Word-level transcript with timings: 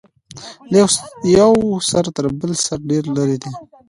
له 0.71 0.77
یوه 1.39 1.71
سر 1.89 2.05
تر 2.15 2.25
بل 2.39 2.51
سر 2.65 2.79
ډیر 2.89 3.03
لرې 3.15 3.37
دی. 3.43 3.51